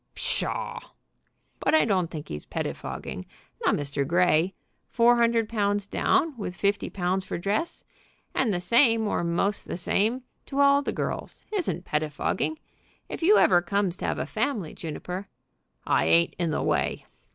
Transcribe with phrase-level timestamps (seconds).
[0.15, 0.79] "Pshaw!"
[1.59, 3.27] "But I don't think he's pettifogging;
[3.63, 4.03] not Mr.
[4.07, 4.55] Grey.
[4.87, 7.85] Four hundred pounds down, with fifty pounds for dress,
[8.33, 12.57] and the same, or most the same, to all the girls, isn't pettifogging.
[13.09, 15.27] If you ever comes to have a family, Juniper"
[15.85, 17.05] "I ain't in the way."